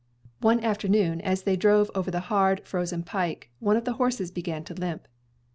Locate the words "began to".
4.31-4.73